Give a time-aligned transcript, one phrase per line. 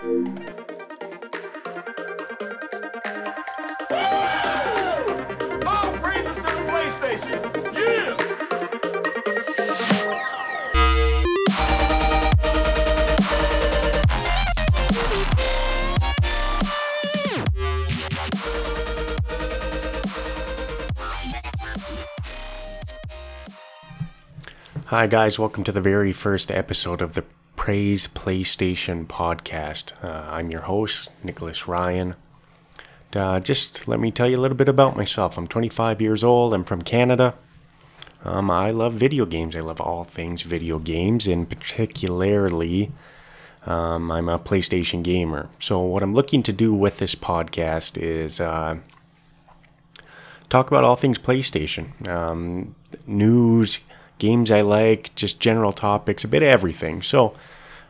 [0.00, 0.06] Hi,
[25.08, 25.38] guys.
[25.38, 27.24] Welcome to the very first episode of the
[27.68, 29.92] Praise PlayStation podcast.
[30.02, 32.14] Uh, I'm your host, Nicholas Ryan.
[33.14, 35.36] Uh, just let me tell you a little bit about myself.
[35.36, 36.54] I'm 25 years old.
[36.54, 37.34] I'm from Canada.
[38.24, 39.54] Um, I love video games.
[39.54, 42.90] I love all things video games, and particularly,
[43.66, 45.50] um, I'm a PlayStation gamer.
[45.58, 48.78] So, what I'm looking to do with this podcast is uh,
[50.48, 52.74] talk about all things PlayStation um,
[53.06, 53.80] news,
[54.18, 57.02] games I like, just general topics, a bit of everything.
[57.02, 57.34] So,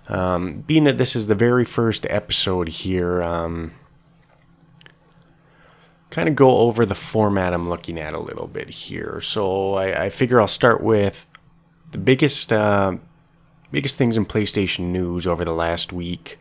[0.09, 3.73] um, being that this is the very first episode here, um,
[6.11, 9.21] kind of go over the format I'm looking at a little bit here.
[9.21, 11.29] So, I, I figure I'll start with
[11.93, 12.97] the biggest, uh,
[13.71, 16.39] biggest things in PlayStation news over the last week.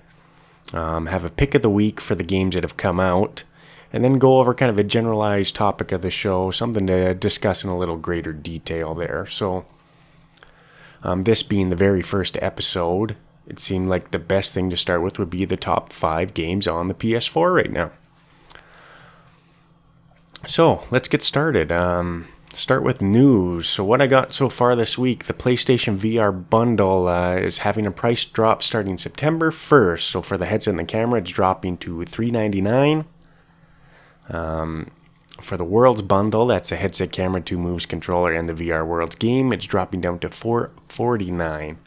[0.74, 3.44] Um, have a pick of the week for the games that have come out
[3.94, 7.64] and then go over kind of a generalized topic of the show, something to discuss
[7.64, 9.26] in a little greater detail there.
[9.26, 9.66] So,
[11.04, 13.16] um, this being the very first episode,
[13.48, 16.68] it seemed like the best thing to start with would be the top five games
[16.68, 17.92] on the PS4 right now.
[20.46, 21.72] So, let's get started.
[21.72, 23.68] Um, start with news.
[23.68, 27.86] So, what I got so far this week the PlayStation VR bundle uh, is having
[27.86, 30.02] a price drop starting September 1st.
[30.02, 33.06] So, for the headset and the camera, it's dropping to 399.
[34.30, 34.92] Um,
[35.42, 39.16] for the Worlds bundle, that's a headset, camera, two moves, controller, and the VR Worlds
[39.16, 39.54] game.
[39.54, 41.78] It's dropping down to four forty nine.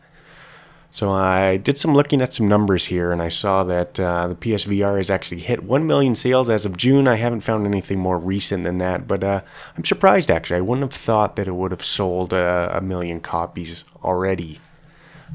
[0.93, 4.35] So I did some looking at some numbers here, and I saw that uh, the
[4.35, 7.07] PSVR has actually hit one million sales as of June.
[7.07, 9.43] I haven't found anything more recent than that, but uh,
[9.77, 10.57] I'm surprised actually.
[10.57, 14.59] I wouldn't have thought that it would have sold uh, a million copies already.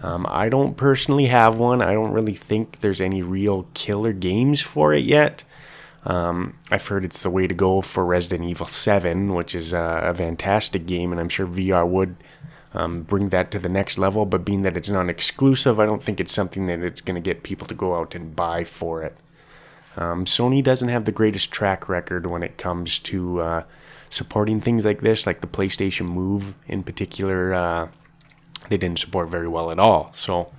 [0.04, 1.82] Um, I don't personally have one.
[1.82, 5.46] I don't really think there's any real killer games for it yet.
[6.04, 10.14] Um, I've heard it's the way to go for Resident Evil 7, which is a
[10.16, 12.18] fantastic game, and I'm sure VR would
[12.76, 14.26] um, bring that to the next level.
[14.26, 17.22] But being that it's non exclusive, I don't think it's something that it's going to
[17.22, 19.16] get people to go out and buy for it.
[19.98, 23.64] Um, Sony doesn't have the greatest track record when it comes to uh,
[24.10, 27.54] supporting things like this, like the PlayStation Move in particular.
[27.54, 27.88] Uh,
[28.68, 30.12] they didn't support very well at all.
[30.14, 30.52] So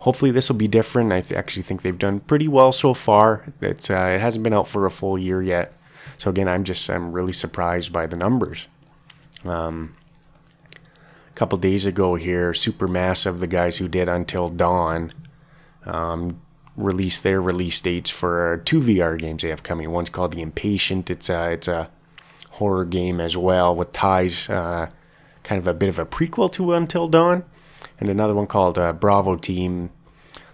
[0.00, 1.10] hopefully this will be different.
[1.10, 3.52] I th- actually think they've done pretty well so far.
[3.60, 5.72] It's uh, it hasn't been out for a full year yet,
[6.16, 8.68] so again, I'm just I'm really surprised by the numbers.
[9.44, 9.96] Um,
[11.36, 15.12] couple days ago here, Supermassive, the guys who did Until Dawn,
[15.84, 16.40] um,
[16.76, 19.90] released their release dates for two VR games they have coming.
[19.90, 21.10] One's called The Impatient.
[21.10, 21.90] It's a it's a
[22.52, 24.88] horror game as well with ties, uh,
[25.44, 27.44] kind of a bit of a prequel to Until Dawn
[27.98, 29.90] and another one called uh, Bravo Team.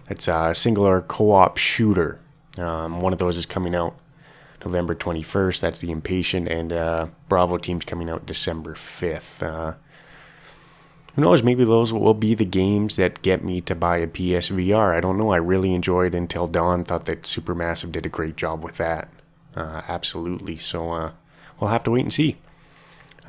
[0.09, 2.19] It's a singular co-op shooter.
[2.57, 3.97] Um, one of those is coming out
[4.65, 5.61] November 21st.
[5.61, 9.41] That's the Impatient, and uh, Bravo Team's coming out December 5th.
[9.41, 9.73] Uh,
[11.15, 11.43] who knows?
[11.43, 14.95] Maybe those will be the games that get me to buy a PSVR.
[14.95, 15.31] I don't know.
[15.31, 16.83] I really enjoyed Until Dawn.
[16.83, 19.09] Thought that Supermassive did a great job with that.
[19.55, 20.57] Uh, absolutely.
[20.57, 21.11] So uh,
[21.59, 22.37] we'll have to wait and see.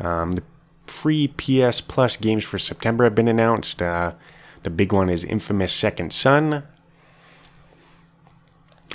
[0.00, 0.42] Um, the
[0.86, 3.82] free PS Plus games for September have been announced.
[3.82, 4.12] Uh,
[4.62, 6.62] the big one is Infamous Second Son.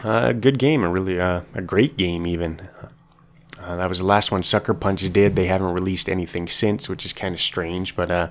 [0.04, 2.62] A good game, a really uh, a great game even.
[3.62, 5.36] Uh, that was the last one Sucker Punch did.
[5.36, 7.96] They haven't released anything since, which is kind of strange.
[7.96, 8.30] But uh,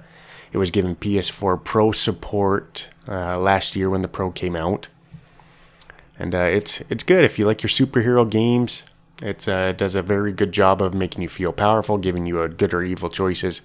[0.53, 4.89] it was given PS4 Pro support uh, last year when the Pro came out,
[6.19, 8.83] and uh, it's it's good if you like your superhero games.
[9.23, 12.49] Uh, it does a very good job of making you feel powerful, giving you a
[12.49, 13.63] good or evil choices,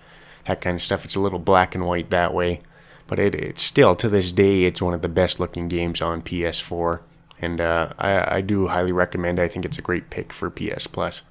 [0.48, 1.06] that kind of stuff.
[1.06, 2.62] It's a little black and white that way,
[3.08, 6.22] but it, it's still to this day it's one of the best looking games on
[6.22, 7.02] PS4,
[7.40, 9.40] and uh, I, I do highly recommend.
[9.40, 9.44] it.
[9.44, 11.22] I think it's a great pick for PS Plus.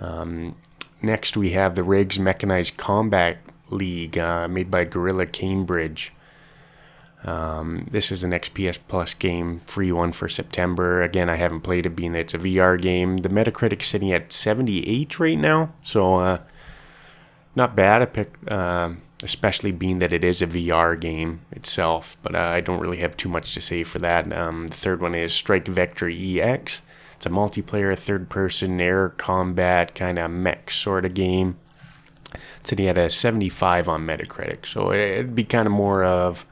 [0.00, 0.56] Um,
[1.00, 3.38] next we have the RIGS Mechanized Combat
[3.74, 6.12] League, uh, made by Guerrilla Cambridge.
[7.24, 11.02] Um, this is an XPS Plus game, free one for September.
[11.02, 13.18] Again, I haven't played it, being that it's a VR game.
[13.18, 16.38] The Metacritic's sitting at 78 right now, so uh,
[17.54, 18.02] not bad.
[18.02, 22.16] I picked, um especially being that it is a VR game itself.
[22.22, 24.30] But uh, I don't really have too much to say for that.
[24.32, 26.82] Um, the third one is Strike Vector EX.
[27.14, 31.56] It's a multiplayer, third-person air combat kind of mech sort of game.
[32.60, 36.46] It's sitting at a 75 on Metacritic, so it'd be kind of more of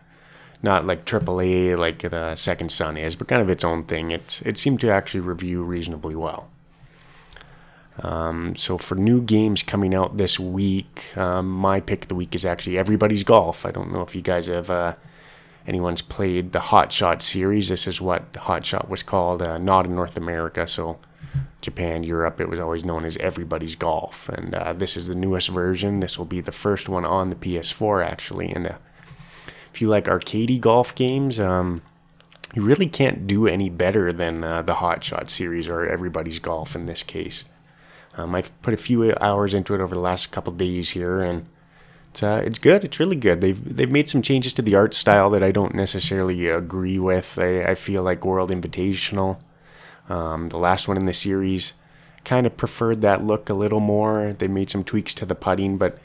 [0.62, 4.11] not like AAA like the Second Son is, but kind of its own thing.
[4.11, 6.49] It's it seemed to actually review reasonably well.
[8.00, 12.34] Um, so for new games coming out this week, um, my pick of the week
[12.34, 13.67] is actually Everybody's Golf.
[13.67, 14.94] I don't know if you guys have uh,
[15.67, 17.69] anyone's played the Hot Shot series.
[17.69, 20.67] This is what Hot Shot was called, uh, not in North America.
[20.67, 20.99] So
[21.62, 25.49] Japan, Europe, it was always known as Everybody's Golf, and uh, this is the newest
[25.49, 26.00] version.
[26.00, 28.75] This will be the first one on the PS4 actually, and uh,
[29.73, 31.41] if you like arcadey golf games.
[31.41, 31.82] Um,
[32.55, 36.76] you really can't do any better than uh, the Hot Shot series or Everybody's Golf
[36.76, 37.44] in this case.
[38.15, 41.47] Um, I've put a few hours into it over the last couple days here, and
[42.11, 42.85] it's uh, it's good.
[42.85, 43.41] It's really good.
[43.41, 47.38] They've they've made some changes to the art style that I don't necessarily agree with.
[47.38, 49.41] I, I feel like World Invitational,
[50.09, 51.73] um, the last one in the series,
[52.25, 54.35] kind of preferred that look a little more.
[54.39, 55.99] They made some tweaks to the putting, but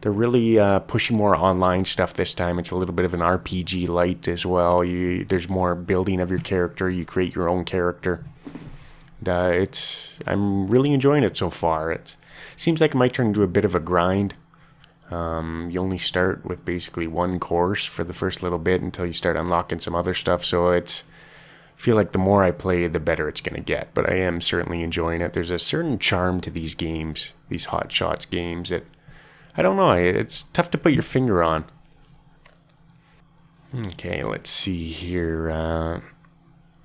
[0.00, 2.58] they're really uh, pushing more online stuff this time.
[2.58, 4.84] It's a little bit of an RPG light as well.
[4.84, 6.88] You there's more building of your character.
[6.88, 8.24] You create your own character.
[9.26, 11.90] Uh, it's I'm really enjoying it so far.
[11.90, 12.16] It
[12.54, 14.34] seems like it might turn into a bit of a grind.
[15.10, 19.12] Um, you only start with basically one course for the first little bit until you
[19.12, 20.44] start unlocking some other stuff.
[20.44, 21.02] So it's
[21.78, 23.94] feel like the more I play, the better it's gonna get.
[23.94, 25.32] But I am certainly enjoying it.
[25.32, 28.84] There's a certain charm to these games, these hot shots games that
[29.56, 29.92] I don't know.
[29.92, 31.64] It's tough to put your finger on.
[33.74, 35.50] Okay, let's see here.
[35.50, 36.00] Uh,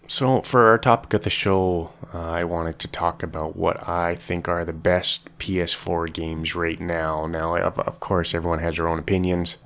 [0.08, 4.16] so, for our topic of the show, uh, I wanted to talk about what I
[4.16, 7.26] think are the best PS4 games right now.
[7.26, 9.58] Now, of, of course, everyone has their own opinions.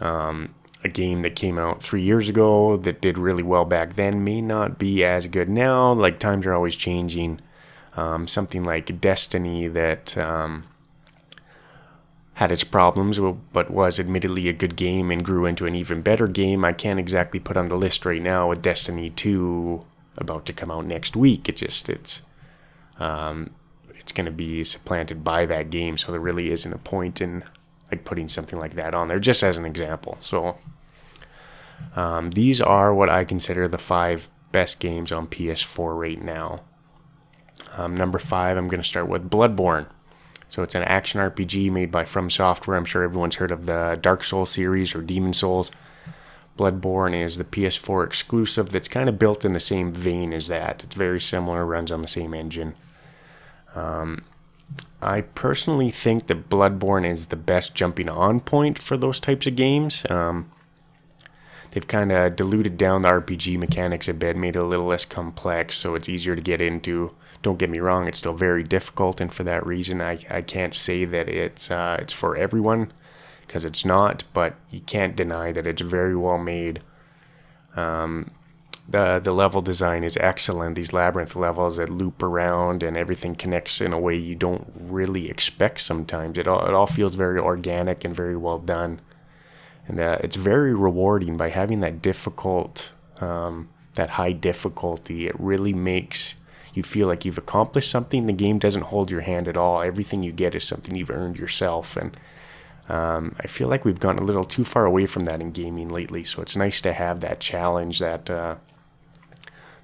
[0.00, 0.54] Um,
[0.84, 4.40] a game that came out three years ago that did really well back then may
[4.40, 5.92] not be as good now.
[5.92, 7.40] Like, times are always changing.
[7.94, 10.64] Um, something like Destiny that um,
[12.34, 13.20] had its problems,
[13.52, 16.64] but was admittedly a good game and grew into an even better game.
[16.64, 19.84] I can't exactly put on the list right now with Destiny 2
[20.16, 21.48] about to come out next week.
[21.48, 22.22] It just it's
[22.98, 23.50] um,
[23.94, 27.44] it's going to be supplanted by that game, so there really isn't a point in
[27.92, 30.16] like putting something like that on there, just as an example.
[30.20, 30.56] So
[31.94, 36.62] um, these are what I consider the five best games on PS4 right now.
[37.76, 39.86] Um, number five, I'm going to start with Bloodborne.
[40.48, 42.76] So it's an action RPG made by From Software.
[42.76, 45.70] I'm sure everyone's heard of the Dark Souls series or Demon Souls.
[46.58, 50.84] Bloodborne is the PS4 exclusive that's kind of built in the same vein as that.
[50.84, 52.74] It's very similar, runs on the same engine.
[53.74, 54.24] Um,
[55.02, 59.56] I personally think that Bloodborne is the best jumping on point for those types of
[59.56, 60.04] games.
[60.08, 60.50] Um,
[61.70, 65.04] they've kind of diluted down the RPG mechanics a bit, made it a little less
[65.04, 67.14] complex, so it's easier to get into.
[67.42, 70.76] Don't get me wrong; it's still very difficult, and for that reason, I, I can't
[70.76, 72.92] say that it's uh, it's for everyone
[73.40, 74.22] because it's not.
[74.32, 76.80] But you can't deny that it's very well made.
[77.74, 78.30] Um,
[78.88, 80.76] the the level design is excellent.
[80.76, 85.30] These labyrinth levels that loop around and everything connects in a way you don't really
[85.30, 85.80] expect.
[85.80, 89.00] Sometimes it all it all feels very organic and very well done,
[89.86, 92.90] and uh, it's very rewarding by having that difficult,
[93.20, 95.26] um, that high difficulty.
[95.26, 96.36] It really makes
[96.74, 98.26] you feel like you've accomplished something.
[98.26, 99.82] The game doesn't hold your hand at all.
[99.82, 101.96] Everything you get is something you've earned yourself.
[101.96, 102.16] And
[102.88, 105.88] um, I feel like we've gotten a little too far away from that in gaming
[105.88, 106.24] lately.
[106.24, 108.56] So it's nice to have that challenge, that uh,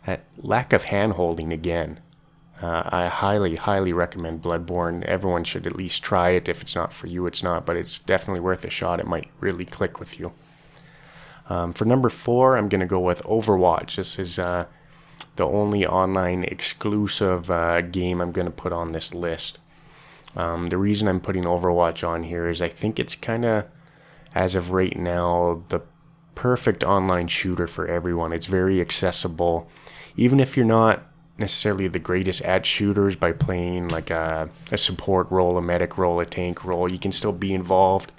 [0.08, 2.00] that lack of hand holding again.
[2.62, 5.04] Uh, I highly, highly recommend Bloodborne.
[5.04, 6.48] Everyone should at least try it.
[6.48, 9.00] If it's not for you, it's not, but it's definitely worth a shot.
[9.00, 10.32] It might really click with you.
[11.50, 13.96] Um, for number four, I'm going to go with Overwatch.
[13.96, 14.64] This is uh,
[15.36, 19.58] the only online exclusive uh, game I'm going to put on this list.
[20.34, 23.66] Um, the reason I'm putting Overwatch on here is I think it's kind of,
[24.34, 25.82] as of right now, the
[26.34, 28.32] perfect online shooter for everyone.
[28.32, 29.68] It's very accessible.
[30.18, 31.04] Even if you're not
[31.38, 36.18] necessarily the greatest at shooters by playing like a, a support role, a medic role,
[36.18, 38.10] a tank role, you can still be involved.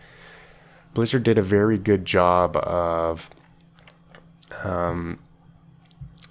[0.94, 3.30] Blizzard did a very good job of
[4.64, 5.20] um,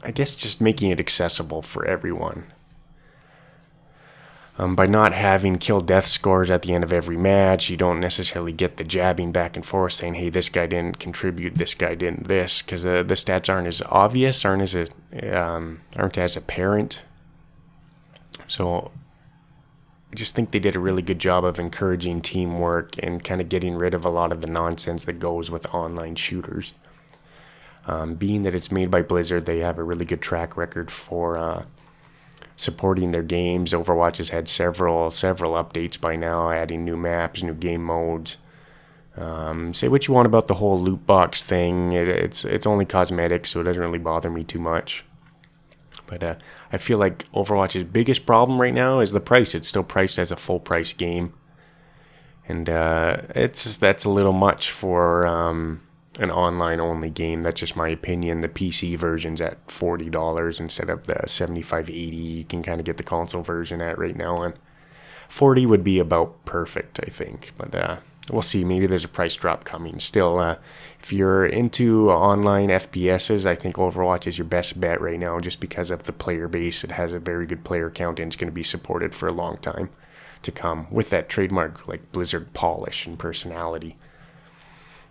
[0.03, 2.47] I guess just making it accessible for everyone.
[4.61, 8.01] Um, by not having kill death scores at the end of every match, you don't
[8.01, 11.95] necessarily get the jabbing back and forth saying, hey, this guy didn't contribute, this guy
[11.95, 14.89] didn't this, because the, the stats aren't as obvious, aren't as, a,
[15.41, 17.05] um, aren't as apparent.
[18.49, 18.91] So
[20.13, 23.49] I just think they did a really good job of encouraging teamwork and kind of
[23.49, 26.75] getting rid of a lot of the nonsense that goes with online shooters.
[27.87, 31.39] Um, being that it's made by Blizzard, they have a really good track record for
[31.39, 31.65] uh,
[32.59, 33.73] supporting their games.
[33.73, 38.37] Overwatch has had several several updates by now, adding new maps, new game modes.
[39.17, 41.93] Um, say what you want about the whole loot box thing.
[41.93, 45.05] It, it's it's only cosmetic, so it doesn't really bother me too much.
[46.07, 46.35] But uh,
[46.73, 49.55] I feel like Overwatch's biggest problem right now is the price.
[49.55, 51.35] It's still priced as a full price game,
[52.49, 55.81] and uh, it's that's a little much for um,
[56.19, 57.43] an online only game.
[57.43, 58.41] That's just my opinion.
[58.41, 62.17] The PC version's at forty dollars instead of the seventy five eighty.
[62.17, 64.55] You can kind of get the console version at right now, and
[65.29, 67.53] forty would be about perfect, I think.
[67.57, 67.97] But uh,
[68.31, 68.65] we'll see.
[68.65, 70.01] Maybe there's a price drop coming.
[70.01, 70.57] Still, uh,
[71.01, 75.61] if you're into online FPSs, I think Overwatch is your best bet right now, just
[75.61, 76.85] because of the player base.
[76.85, 79.33] It has a very good player count and it's going to be supported for a
[79.33, 79.91] long time
[80.43, 83.97] to come with that trademark like Blizzard polish and personality.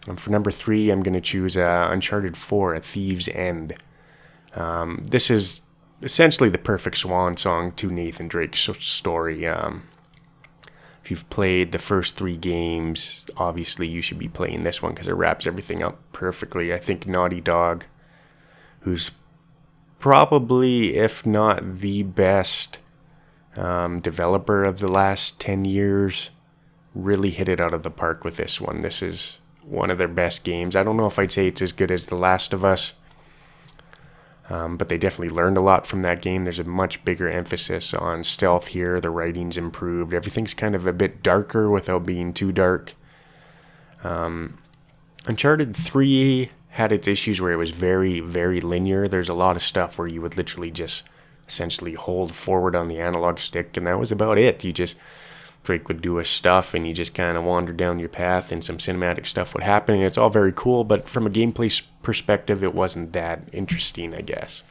[0.07, 3.75] And for number three, I'm going to choose uh, Uncharted 4: A Thief's End.
[4.55, 5.61] Um, this is
[6.01, 9.45] essentially the perfect swan song to Nathan Drake's story.
[9.45, 9.83] Um,
[11.07, 15.07] if you've played the first three games, obviously you should be playing this one because
[15.07, 16.73] it wraps everything up perfectly.
[16.73, 17.85] I think Naughty Dog,
[18.81, 19.11] who's
[19.99, 22.79] probably, if not the best
[23.55, 26.29] um, developer of the last 10 years,
[26.93, 28.81] really hit it out of the park with this one.
[28.81, 30.75] This is one of their best games.
[30.75, 32.93] I don't know if I'd say it's as good as The Last of Us,
[34.49, 36.43] um, but they definitely learned a lot from that game.
[36.43, 39.01] There's a much bigger emphasis on stealth here.
[39.01, 40.13] The writing's improved.
[40.13, 42.93] Everything's kind of a bit darker without being too dark.
[44.03, 44.57] Um,
[45.25, 49.07] Uncharted 3 had its issues where it was very, very linear.
[49.07, 51.03] There's a lot of stuff where you would literally just
[51.47, 54.63] essentially hold forward on the analog stick, and that was about it.
[54.63, 54.95] You just
[55.67, 58.63] Drake would do his stuff and you just kind of wander down your path and
[58.63, 62.63] some cinematic stuff would happen and it's all very cool but from a gameplay perspective
[62.63, 64.63] it wasn't that interesting i guess.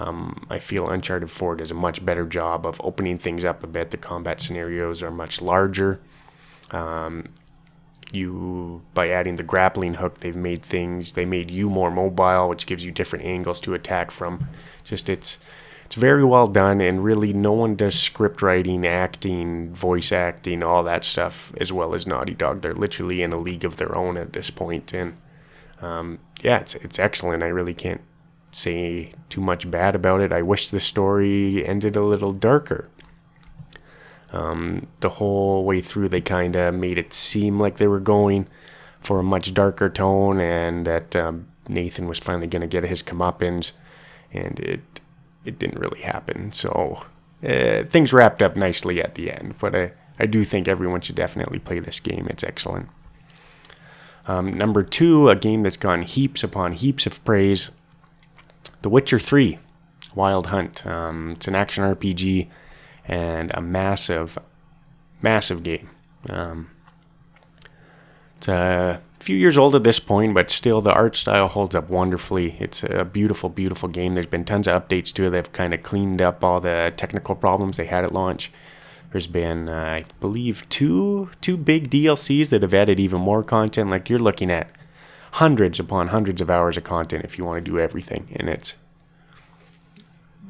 [0.00, 3.68] Um, i feel uncharted 4 does a much better job of opening things up a
[3.68, 3.92] bit.
[3.92, 6.00] The combat scenarios are much larger.
[6.72, 7.28] Um,
[8.10, 12.66] you by adding the grappling hook they've made things they made you more mobile which
[12.66, 14.48] gives you different angles to attack from.
[14.82, 15.38] Just it's
[15.86, 20.82] it's very well done, and really no one does script writing, acting, voice acting, all
[20.82, 22.60] that stuff as well as Naughty Dog.
[22.60, 25.16] They're literally in a league of their own at this point, and
[25.80, 27.44] um, yeah, it's it's excellent.
[27.44, 28.00] I really can't
[28.50, 30.32] say too much bad about it.
[30.32, 32.88] I wish the story ended a little darker.
[34.32, 38.48] Um, the whole way through, they kind of made it seem like they were going
[38.98, 43.04] for a much darker tone, and that um, Nathan was finally going to get his
[43.04, 43.70] comeuppance,
[44.32, 44.95] and it
[45.46, 46.52] it didn't really happen.
[46.52, 47.04] So
[47.46, 49.54] uh, things wrapped up nicely at the end.
[49.58, 52.26] But I, I do think everyone should definitely play this game.
[52.28, 52.88] It's excellent.
[54.26, 57.70] Um, number two, a game that's gotten heaps upon heaps of praise
[58.82, 59.58] The Witcher 3
[60.14, 60.84] Wild Hunt.
[60.86, 62.48] Um, it's an action RPG
[63.04, 64.36] and a massive,
[65.22, 65.90] massive game.
[66.28, 66.70] Um,
[68.36, 71.90] it's a few years old at this point, but still the art style holds up
[71.90, 72.56] wonderfully.
[72.60, 74.14] It's a beautiful, beautiful game.
[74.14, 75.30] There's been tons of updates to it.
[75.30, 78.52] They've kind of cleaned up all the technical problems they had at launch.
[79.10, 83.90] There's been, uh, I believe, two two big DLCs that have added even more content.
[83.90, 84.70] Like you're looking at
[85.32, 88.76] hundreds upon hundreds of hours of content if you want to do everything, and it's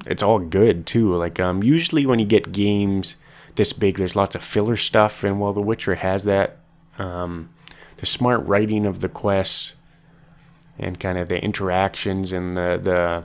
[0.04, 1.14] it's all good too.
[1.14, 3.16] Like um, usually when you get games
[3.54, 6.59] this big, there's lots of filler stuff, and while The Witcher has that.
[6.99, 7.49] Um,
[7.97, 9.75] the smart writing of the quests
[10.79, 13.25] and kind of the interactions and the the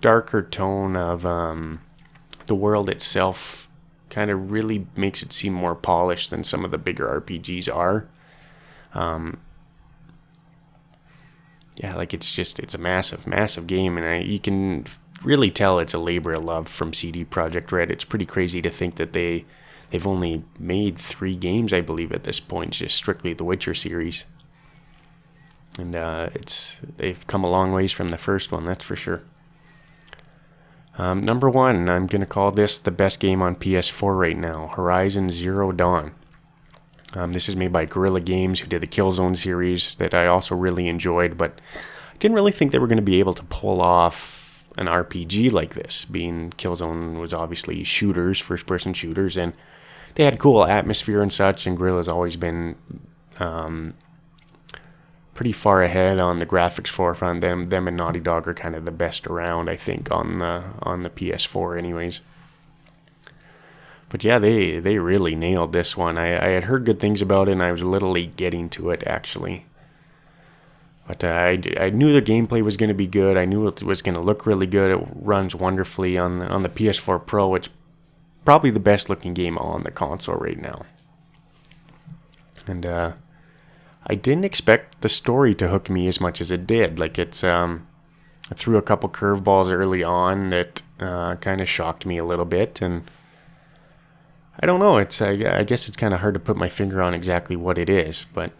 [0.00, 1.80] darker tone of um,
[2.46, 3.68] the world itself
[4.10, 8.06] kind of really makes it seem more polished than some of the bigger RPGs are.
[8.92, 9.40] Um,
[11.76, 14.84] yeah, like it's just it's a massive, massive game, and I, you can
[15.22, 17.90] really tell it's a labor of love from CD Projekt Red.
[17.90, 19.46] It's pretty crazy to think that they
[19.92, 24.24] They've only made three games, I believe, at this point, just strictly the Witcher series.
[25.78, 29.20] And uh, it's they've come a long ways from the first one, that's for sure.
[30.96, 34.68] Um, number one, I'm going to call this the best game on PS4 right now
[34.68, 36.14] Horizon Zero Dawn.
[37.14, 40.54] Um, this is made by Guerrilla Games, who did the Killzone series that I also
[40.54, 41.60] really enjoyed, but
[42.14, 45.52] I didn't really think they were going to be able to pull off an RPG
[45.52, 49.52] like this, being Killzone was obviously shooters, first person shooters, and
[50.14, 51.66] they had cool atmosphere and such.
[51.66, 52.76] And Guerrilla's always been
[53.38, 53.94] um,
[55.34, 57.40] pretty far ahead on the graphics forefront.
[57.40, 60.64] Them, them and Naughty Dog are kind of the best around, I think, on the
[60.82, 62.20] on the PS4, anyways.
[64.08, 66.18] But yeah, they they really nailed this one.
[66.18, 69.02] I, I had heard good things about it, and I was late getting to it
[69.06, 69.64] actually.
[71.06, 73.36] But uh, I, I knew the gameplay was going to be good.
[73.36, 74.90] I knew it was going to look really good.
[74.92, 77.70] It runs wonderfully on the, on the PS4 Pro, which
[78.44, 80.84] probably the best looking game on the console right now.
[82.66, 83.12] And uh,
[84.06, 86.98] I didn't expect the story to hook me as much as it did.
[86.98, 87.86] Like it's um,
[88.50, 92.44] I threw a couple curveballs early on that uh, kind of shocked me a little
[92.44, 93.10] bit, and
[94.60, 94.98] I don't know.
[94.98, 97.78] It's I, I guess it's kind of hard to put my finger on exactly what
[97.78, 98.52] it is, but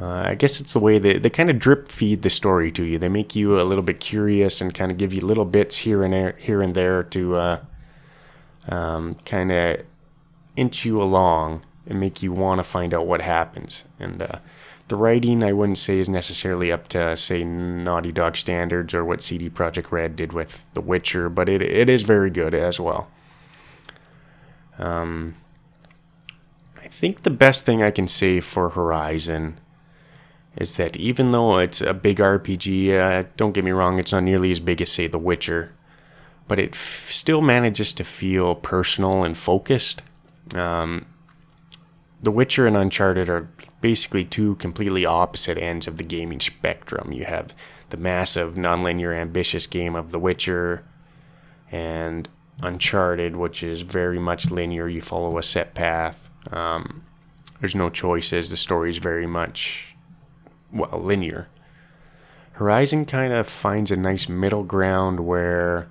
[0.00, 2.84] uh, I guess it's the way they, they kind of drip feed the story to
[2.84, 2.98] you.
[2.98, 6.04] They make you a little bit curious and kind of give you little bits here
[6.04, 7.60] and there, here and there to uh,
[8.68, 9.80] um, kind of
[10.56, 13.84] inch you along and make you want to find out what happens.
[13.98, 14.38] And uh,
[14.88, 19.22] the writing, I wouldn't say is necessarily up to say Naughty Dog standards or what
[19.22, 23.08] CD Projekt Red did with The Witcher, but it it is very good as well.
[24.78, 25.34] Um,
[26.82, 29.58] I think the best thing I can say for Horizon
[30.56, 34.22] is that even though it's a big RPG, uh, don't get me wrong, it's not
[34.22, 35.72] nearly as big as, say, The Witcher,
[36.48, 40.02] but it f- still manages to feel personal and focused.
[40.56, 41.06] Um,
[42.20, 43.48] the Witcher and Uncharted are
[43.80, 47.12] basically two completely opposite ends of the gaming spectrum.
[47.12, 47.54] You have
[47.90, 50.84] the massive, nonlinear, ambitious game of The Witcher,
[51.70, 52.28] and
[52.60, 54.88] Uncharted, which is very much linear.
[54.88, 56.28] You follow a set path.
[56.50, 57.04] Um,
[57.60, 58.50] there's no choices.
[58.50, 59.96] The story is very much
[60.72, 61.48] well, linear.
[62.52, 65.88] Horizon kind of finds a nice middle ground where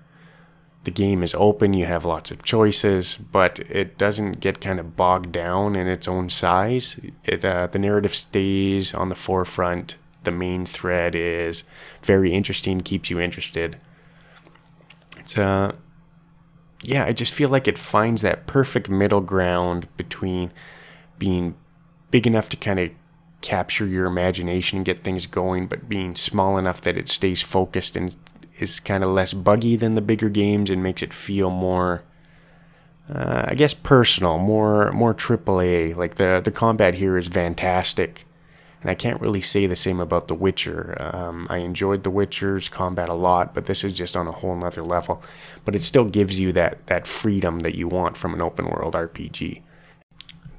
[0.88, 4.96] the game is open, you have lots of choices, but it doesn't get kind of
[4.96, 6.98] bogged down in its own size.
[7.25, 9.98] It uh, the narrative stays on the forefront.
[10.24, 11.65] The main thread is
[12.01, 13.75] very interesting, keeps you interested.
[15.17, 15.74] It's uh
[16.82, 20.53] yeah, I just feel like it finds that perfect middle ground between
[21.20, 21.56] being
[22.12, 22.91] big enough to kind of
[23.41, 27.98] capture your imagination and get things going, but being small enough that it stays focused
[27.98, 28.15] and
[28.59, 32.03] is kind of less buggy than the bigger games and makes it feel more,
[33.13, 35.95] uh, I guess, personal, more more AAA.
[35.95, 38.25] Like the the combat here is fantastic,
[38.81, 40.95] and I can't really say the same about The Witcher.
[40.99, 44.55] Um, I enjoyed The Witcher's combat a lot, but this is just on a whole
[44.55, 45.21] nother level.
[45.65, 48.93] But it still gives you that that freedom that you want from an open world
[48.93, 49.62] RPG.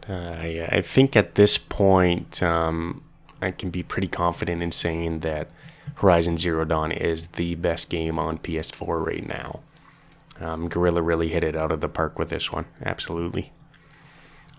[0.08, 3.02] Uh, I, I, think at this point, um,
[3.42, 5.48] I can be pretty confident in saying that
[5.98, 9.60] Horizon Zero Dawn is the best game on PS4 right now.
[10.40, 13.52] Um, Guerrilla really hit it out of the park with this one, absolutely.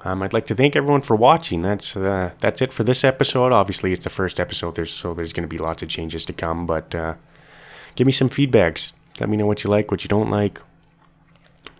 [0.03, 1.61] Um, I'd like to thank everyone for watching.
[1.61, 3.51] That's uh, that's it for this episode.
[3.51, 6.33] Obviously, it's the first episode, there's, so there's going to be lots of changes to
[6.33, 6.65] come.
[6.65, 7.15] But uh,
[7.95, 8.91] give me some feedbacks.
[9.19, 10.61] Let me know what you like, what you don't like,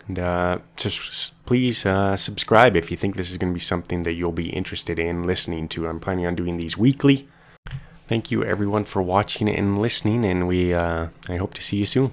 [0.07, 4.03] and uh, just please uh, subscribe if you think this is going to be something
[4.03, 5.87] that you'll be interested in listening to.
[5.87, 7.27] I'm planning on doing these weekly.
[8.09, 11.85] Thank you everyone for watching and listening, and we uh, I hope to see you
[11.85, 12.11] soon.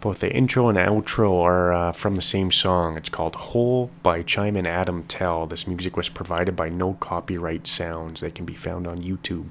[0.00, 2.96] Both the intro and outro are uh, from the same song.
[2.96, 5.46] It's called Whole by Chime and Adam Tell.
[5.46, 8.22] This music was provided by No Copyright Sounds.
[8.22, 9.50] They can be found on YouTube.